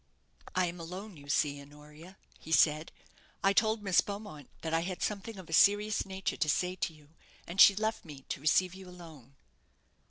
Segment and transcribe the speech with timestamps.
[0.55, 2.91] "I am alone, you see, Honoria," he said;
[3.43, 6.91] "I told Miss Beaumont that I had something of a serious nature to say to
[6.91, 7.09] you,
[7.45, 9.35] and she left me to receive you alone."